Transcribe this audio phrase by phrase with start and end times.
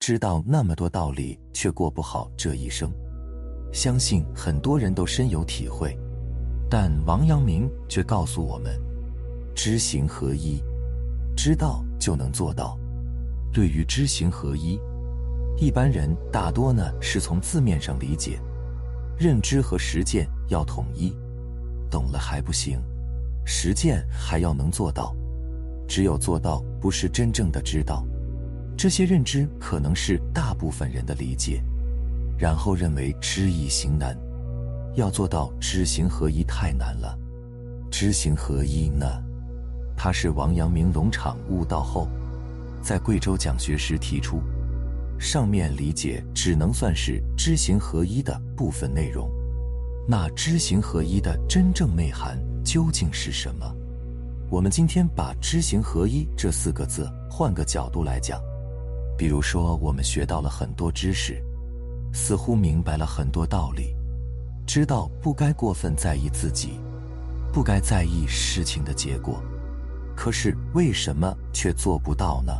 [0.00, 2.90] 知道那么多道理，却过不好这一生。
[3.70, 5.94] 相信很多人都深有体会，
[6.70, 8.80] 但王阳明却告诉我们：
[9.54, 10.58] 知行合一，
[11.36, 12.78] 知道就能做到。
[13.52, 14.80] 对于知行合一，
[15.58, 18.40] 一般人大多呢是从字面上理解，
[19.18, 21.14] 认知和实践要统一，
[21.90, 22.82] 懂了还不行，
[23.44, 25.14] 实践还要能做到。
[25.86, 28.02] 只有做到，不是真正的知道。
[28.80, 31.62] 这些认知可能是大部分人的理解，
[32.38, 34.16] 然后认为知易行难，
[34.94, 37.14] 要做到知行合一太难了。
[37.90, 39.22] 知行合一呢，
[39.98, 42.08] 它是王阳明农场悟道后，
[42.80, 44.40] 在贵州讲学时提出。
[45.18, 49.30] 上面理解只能算是知行合一的部分内容。
[50.08, 53.76] 那知行合一的真正内涵究竟是什么？
[54.48, 58.40] 我们今天把知行合一这四个字换个角度来讲。
[59.20, 61.44] 比如说，我们学到了很多知识，
[62.10, 63.94] 似乎明白了很多道理，
[64.66, 66.80] 知道不该过分在意自己，
[67.52, 69.42] 不该在意事情的结果。
[70.16, 72.52] 可是为什么却做不到呢？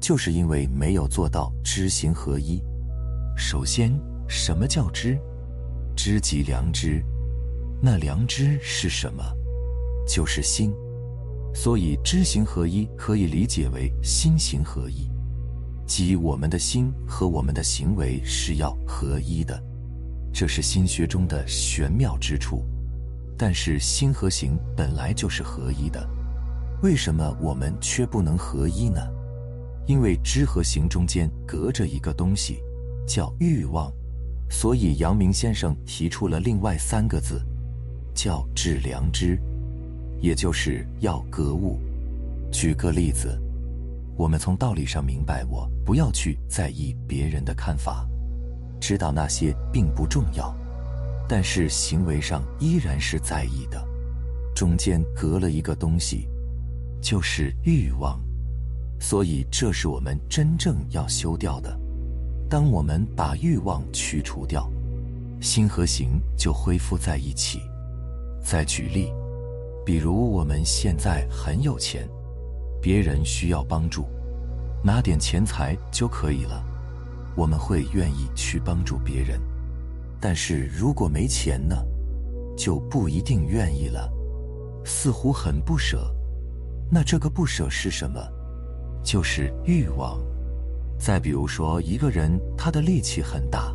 [0.00, 2.62] 就是因为没有做到知行合一。
[3.36, 3.94] 首先，
[4.26, 5.18] 什么叫知？
[5.94, 7.04] 知即良知。
[7.82, 9.22] 那良知是什么？
[10.08, 10.72] 就是心。
[11.54, 15.10] 所以，知行合一可以理解为心行合一。
[15.86, 19.62] 即我们的心和我们的行为是要合一的，
[20.32, 22.64] 这是心学中的玄妙之处。
[23.36, 26.08] 但是心和行本来就是合一的，
[26.82, 29.00] 为什么我们却不能合一呢？
[29.86, 32.58] 因为知和行中间隔着一个东西，
[33.06, 33.92] 叫欲望。
[34.48, 37.42] 所以阳明先生提出了另外三个字，
[38.14, 39.38] 叫致良知，
[40.20, 41.78] 也就是要格物。
[42.50, 43.38] 举个例子。
[44.16, 48.06] 我们从道理上明白，我不要去在意别人的看法，
[48.80, 50.54] 知道那些并不重要，
[51.28, 53.84] 但是行为上依然是在意的。
[54.54, 56.28] 中间隔了一个东西，
[57.00, 58.20] 就是欲望，
[59.00, 61.76] 所以这是我们真正要修掉的。
[62.48, 64.70] 当我们把欲望去除掉，
[65.40, 67.60] 心和行就恢复在一起。
[68.40, 69.12] 再举例，
[69.84, 72.08] 比如我们现在很有钱。
[72.84, 74.04] 别人需要帮助，
[74.82, 76.62] 拿点钱财就可以了，
[77.34, 79.40] 我们会愿意去帮助别人。
[80.20, 81.74] 但是如果没钱呢，
[82.54, 84.12] 就不一定愿意了，
[84.84, 86.14] 似乎很不舍。
[86.90, 88.20] 那这个不舍是什么？
[89.02, 90.20] 就是欲望。
[90.98, 93.74] 再比如说，一个人他的力气很大，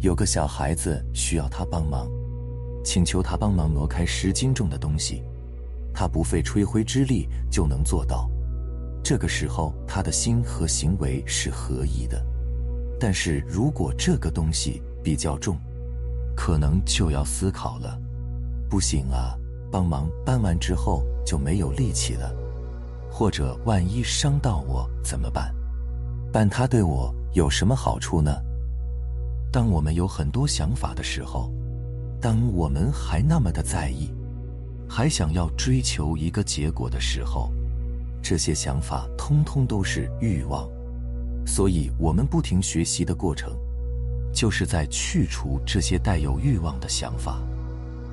[0.00, 2.06] 有个小孩子需要他帮忙，
[2.84, 5.22] 请求他帮忙挪开十斤重的东西。
[5.98, 8.30] 他不费吹灰之力就能做到，
[9.02, 12.22] 这个时候他的心和行为是合一的。
[13.00, 15.56] 但是如果这个东西比较重，
[16.36, 17.98] 可能就要思考了。
[18.68, 19.38] 不行啊，
[19.72, 22.30] 帮忙搬完之后就没有力气了，
[23.10, 25.50] 或者万一伤到我怎么办？
[26.30, 28.30] 搬它对我有什么好处呢？
[29.50, 31.50] 当我们有很多想法的时候，
[32.20, 34.12] 当我们还那么的在意。
[34.88, 37.52] 还想要追求一个结果的时候，
[38.22, 40.68] 这些想法通通都是欲望。
[41.46, 43.56] 所以，我们不停学习的过程，
[44.32, 47.40] 就是在去除这些带有欲望的想法。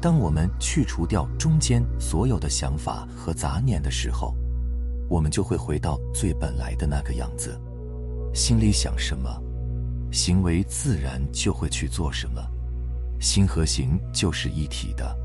[0.00, 4.34] 当我们去除掉中间所有的想法和杂念的时候，
[5.08, 7.60] 我们就会回到最本来的那个样子。
[8.32, 9.28] 心里想什么，
[10.10, 12.40] 行为自然就会去做什么。
[13.20, 15.16] 心和行就是一体的。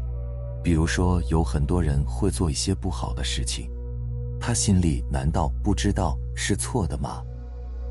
[0.66, 3.70] 比如说，有很多人会做一些不好的事情，
[4.42, 7.22] 他心里难道不知道是错的吗？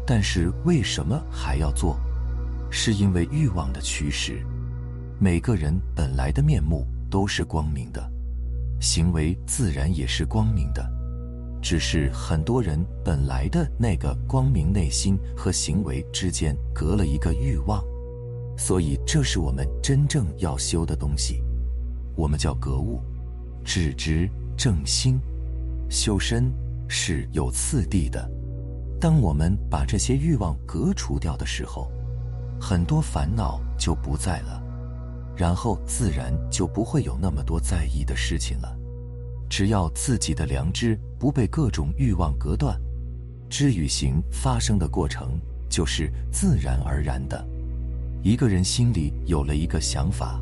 [0.05, 1.97] 但是为什么还要做？
[2.73, 4.45] 是因为欲望的驱使。
[5.21, 8.11] 每个人本来的面目都是光明的，
[8.81, 10.85] 行为自然也是光明的，
[11.63, 17.81] 只是很多人本来的那个光明内心和行为之间隔了一个欲望，
[18.59, 21.41] 所以这是我们真正要修的东西。
[22.17, 23.01] 我们叫格物、
[23.65, 25.19] 致知、正心、
[25.89, 26.53] 修身
[26.89, 28.31] 是有次第的。
[29.01, 31.91] 当我们把这些欲望革除掉的时候，
[32.61, 34.63] 很多烦恼就不在了，
[35.37, 38.75] 然后自然就不会有那么多在意的事情了。
[39.51, 42.81] 只要自己的良知不被各种欲望隔断，
[43.51, 45.39] 知与行发生的过程
[45.69, 47.47] 就是自然而然的。
[48.23, 50.41] 一个人心里有了一个想法。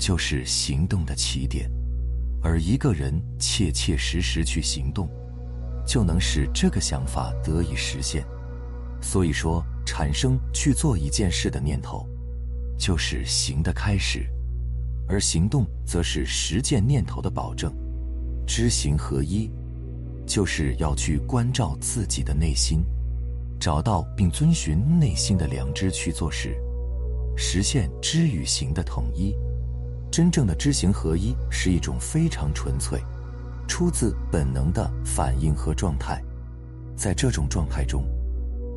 [0.00, 1.70] 就是行动的起点，
[2.42, 5.06] 而一个人切切实实去行动，
[5.86, 8.24] 就能使这个想法得以实现。
[9.02, 12.08] 所以说，产生去做一件事的念头，
[12.78, 14.26] 就是行的开始，
[15.06, 17.70] 而行动则是实践念头的保证。
[18.46, 19.50] 知行合一，
[20.26, 22.82] 就是要去关照自己的内心，
[23.60, 26.56] 找到并遵循内心的良知去做事，
[27.36, 29.36] 实现知与行的统一。
[30.10, 33.00] 真正的知行合一是一种非常纯粹、
[33.68, 36.22] 出自本能的反应和状态，
[36.96, 38.04] 在这种状态中。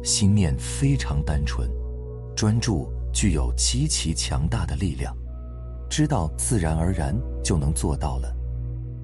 [0.04, 1.70] 心念非常单纯，
[2.36, 5.16] 专注具有极其强大的力量，
[5.90, 8.36] 知道自然而然就能做到了，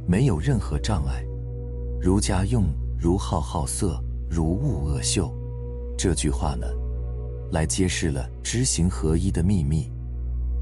[0.05, 1.23] 没有任何障碍。
[2.01, 2.65] 儒家用
[2.99, 3.97] “如好好色，
[4.29, 5.33] 如恶恶臭”
[5.97, 6.67] 这句话呢，
[7.51, 9.89] 来揭示了知行合一的秘密。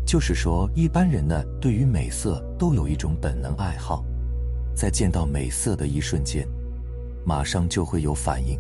[0.08, 4.06] 就是说，一般人呢，对于美色都有一种本能爱好，
[4.74, 6.48] 在见到美色的一瞬间，
[7.26, 8.58] 马上就会有反应，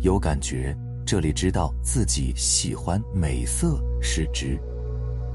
[0.00, 0.74] 有感觉。
[1.04, 4.58] 这里知道自己喜欢美色是直，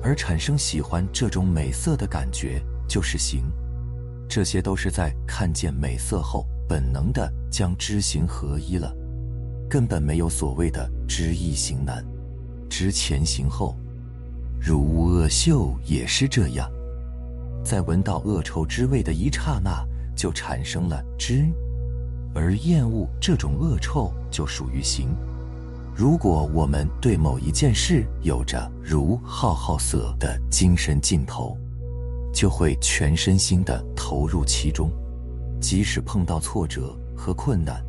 [0.01, 3.43] 而产生喜欢这种美色的感觉就是行，
[4.27, 8.95] 这些都是在看见美色后本能的将知行合一了，
[9.69, 12.03] 根本没有所谓的知易行难，
[12.67, 13.75] 知前行后，
[14.67, 16.67] 如恶恶嗅也是这样，
[17.63, 19.85] 在闻到恶臭之味的一刹那
[20.15, 21.45] 就产生了知，
[22.33, 25.09] 而厌恶这种恶臭就属于行。
[25.95, 31.55] 如果我们对某一件事有着如好好色的精神劲头，
[32.33, 34.91] 就会全身心的投入其中，
[35.61, 37.85] 即使碰到挫折和困难，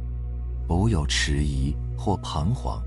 [0.68, 2.82] 偶有迟疑或彷徨，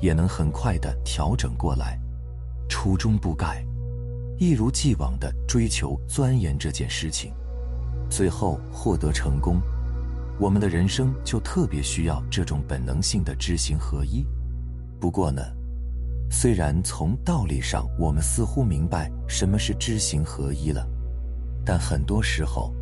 [0.00, 2.00] 也能很快的调整过来，
[2.70, 3.66] 初衷不改，
[4.38, 7.34] 一如既往的追求钻研这件事情，
[8.08, 9.60] 最后获得成功。
[10.38, 14.24] 我们的人生就特别需要这种本能性的知行合一。
[15.00, 15.42] 不过呢，
[16.30, 20.86] 虽然从道理上我们似乎明白什么是知行合一了，
[21.66, 22.72] 但很多时候，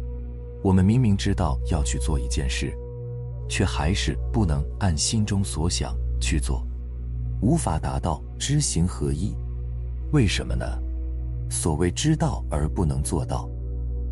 [0.63, 2.73] 我们明明知道要去做一件事，
[3.49, 6.65] 却还是不能按心中所想去做，
[7.41, 9.35] 无法达到知行合一。
[10.13, 10.65] 为什么呢？
[11.51, 13.49] 所谓知道而不能做到，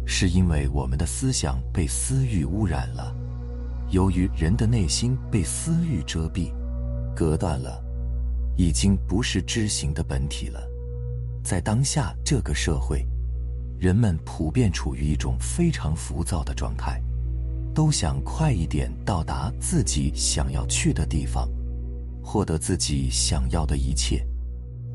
[0.06, 3.14] 是因为我们的思想被私欲污染了。
[3.90, 6.52] 由于人的内心被私欲遮蔽、
[7.14, 7.84] 隔断了。
[8.58, 10.66] 已经不是知行的本体了。
[11.44, 13.06] 在当下这个社会，
[13.78, 16.98] 人们普遍处于一种非常浮躁的状态，
[17.74, 21.48] 都想快一点到达自己想要去的地方，
[22.22, 24.26] 获得自己想要的一切。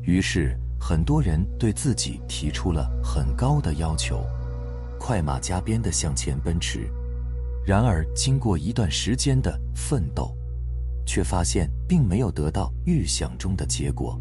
[0.02, 4.26] 于是，很多人对自己提出了很高的要求，
[4.98, 6.90] 快马加鞭地向前奔驰。
[7.64, 10.36] 然而，经过一段时间的奋斗，
[11.06, 14.20] 却发现并没有得到预想中的结果，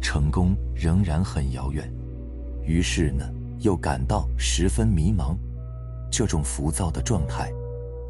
[0.00, 1.92] 成功仍然很遥远。
[2.64, 5.36] 于是呢，又感到十分迷茫。
[6.10, 7.52] 这种浮躁的状态、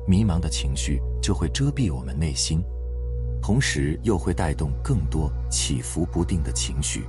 [0.06, 2.62] 迷茫的情绪就会遮蔽我们内心，
[3.43, 7.05] 同时又会带动更多起伏不定的情绪、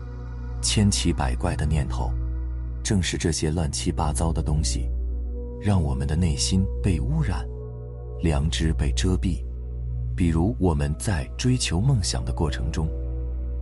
[0.64, 2.10] 千奇百怪的念头。
[2.84, 4.90] 正是这些乱七八糟的东西，
[5.62, 7.48] 让我们的内心被污染，
[8.22, 9.46] 良知被遮蔽。
[10.16, 12.88] 比如我们在追求梦想的过程中，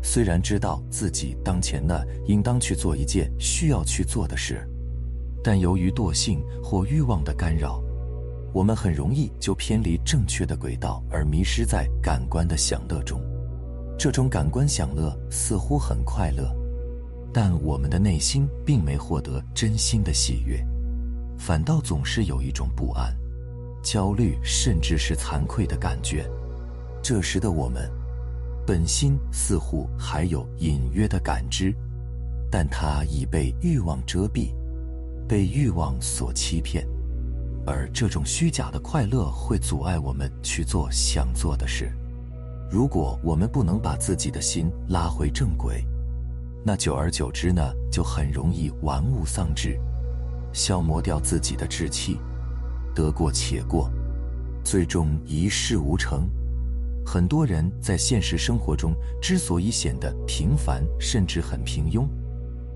[0.02, 4.68] 虽然知道自己当前呢应当去做一件需要去做的事，
[5.44, 7.82] 但由于惰性或欲望的干扰，
[8.54, 13.22] 我们很容易就偏离正确的轨道，而迷失在感官的享乐中。
[13.98, 16.52] 这种感官享乐似乎很快乐，
[17.34, 20.62] 但我们的内心并没获得真心的喜悦，
[21.38, 23.16] 反倒总是有一种不安、
[23.82, 26.30] 焦虑，甚至是惭愧的感觉。
[27.02, 27.90] 这时的我们，
[28.68, 31.74] 本心似乎还有隐约的感知，
[32.52, 34.54] 但它已被欲望遮蔽，
[35.28, 36.86] 被欲望所欺骗，
[37.66, 41.92] 而这种虚假的快乐会阻碍我们去做想做的事。
[42.70, 45.84] 如果我们不能把自己的心拉回正轨，
[46.64, 49.80] 那久而久之呢，就很容易玩物丧志，
[50.54, 52.20] 消磨掉自己的志气，
[52.94, 53.92] 得过且过，
[54.64, 56.30] 最终一事无成。
[57.04, 62.08] 很多人在现实生活中之所以显得平凡，甚至很平庸，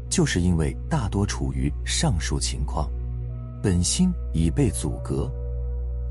[0.10, 2.90] 就是因为大多处于上述情况，
[3.62, 5.32] 本心已被阻隔，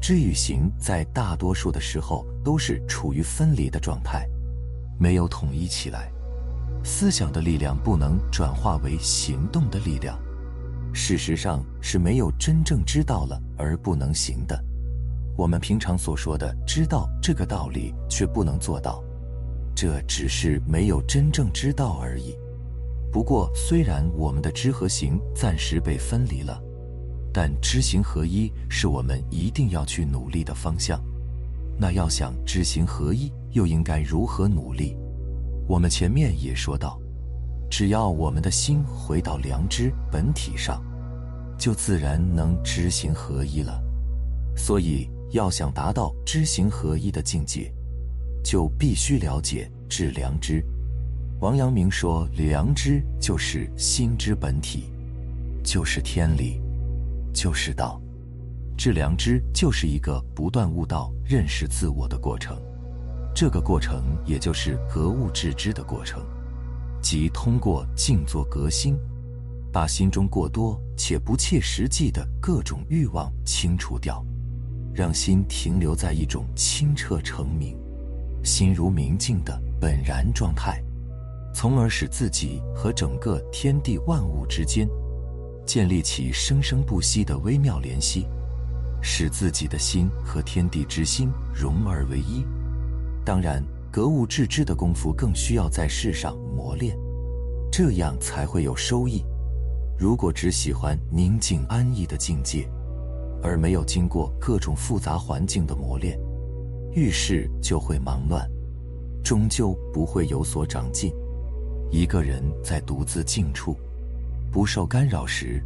[0.00, 4.28] 知与行在大多数的时候都是处于分离的状态，
[4.96, 6.08] 没有统一起来，
[6.84, 10.18] 思想的力量不能转化为行动的力量，
[10.92, 14.62] 事实上是没有真正知道了而不能行的。
[15.34, 19.02] 我们平常所说的知道这个道理，却不能做到，
[19.74, 22.36] 这只是没有真正知道而已。
[23.10, 26.60] 不过，虽然我们的知和行暂时被分离了，
[27.32, 31.02] 但知行合一是我们一定要去努力的方向。
[31.78, 34.94] 那要想知行合一，又应该如何努力？
[35.66, 37.00] 我们前面也说到，
[37.70, 40.82] 只要我们的心回到良知本体上，
[41.58, 43.82] 就自然能知行合一了。
[44.56, 47.72] 所以，要想达到知行合一的境界，
[48.44, 50.64] 就必须了解致良知。
[51.40, 54.84] 王阳明说：“良知就是心之本体，
[55.64, 56.60] 就是天理，
[57.32, 58.00] 就是道。
[58.76, 62.56] 致良知就是一个不断悟道、认识自我的过程。
[63.34, 66.24] 这个过程也就是格物致知的过程，
[67.02, 68.96] 即通过静坐革新，
[69.72, 74.24] 把心中过多且不切实际的各种欲望清除掉，
[74.94, 77.76] 让心停留在一种清澈澄明、
[78.44, 80.80] 心如明镜的本然状态。”
[81.52, 84.88] 从而使自己和整个天地万物之间
[85.64, 88.26] 建立起生生不息的微妙联系，
[89.00, 92.44] 使自己的心和天地之心融而为一。
[93.24, 96.94] 当然，格物致知的功夫更需要在世上磨练，
[97.72, 99.24] 这样才会有收益。
[99.98, 102.68] 如果只喜欢宁静安逸的境界，
[103.42, 106.18] 而没有经过各种复杂环境的磨练，
[106.92, 108.46] 遇事就会忙乱，
[109.22, 111.12] 终究不会有所长进。
[111.90, 113.76] 一个人在独自静处，
[114.50, 115.62] 不受干扰时，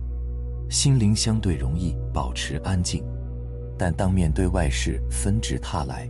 [0.68, 3.02] 心灵相对容易保持安静；
[3.78, 6.08] 但当面对外事纷至沓来，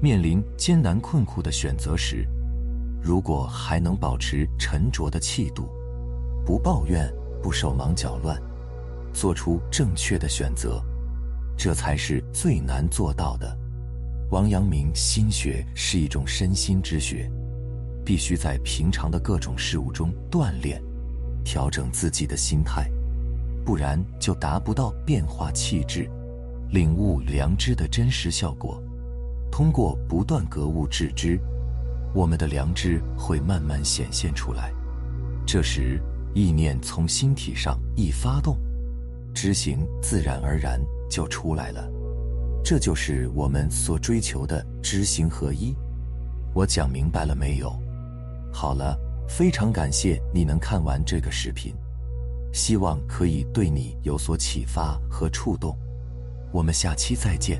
[0.00, 2.26] 面临艰难困苦的选择时，
[3.02, 5.68] 如果还能保持沉着的气度，
[6.44, 7.12] 不抱怨，
[7.42, 8.40] 不手忙脚乱，
[9.12, 10.82] 做出正确的选择，
[11.56, 13.56] 这才是最难做到的。
[14.30, 17.30] 王阳明心学是一种身心之学。
[18.04, 20.80] 必须在平常的各种事物中锻炼、
[21.44, 22.88] 调整自己的心态，
[23.64, 26.08] 不然就达不到变化气质、
[26.70, 28.80] 领悟良知的真实效果。
[29.56, 31.40] 通过不断格物致知，
[32.12, 34.70] 我们的良知会慢慢显现出来。
[35.46, 35.98] 这时，
[36.34, 38.58] 意念从心体上一发动，
[39.32, 41.90] 知行自然而然就出来了。
[42.62, 45.74] 这就是我们所追求的知行合一。
[46.52, 47.74] 我讲明白了没有？
[48.52, 48.94] 好了，
[49.26, 51.74] 非常感谢你能看完这个视频，
[52.52, 55.74] 希望可以对你有所启发和触动。
[56.52, 57.58] 我们下期再见。